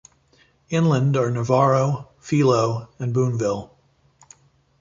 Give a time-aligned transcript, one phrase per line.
[0.69, 3.69] Inland are Navarro, Philo, and Boonville.